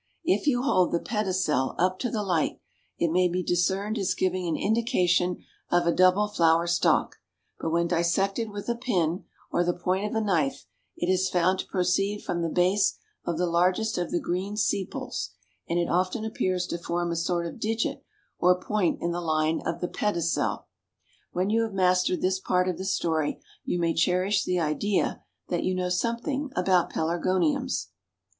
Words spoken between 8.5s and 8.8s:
a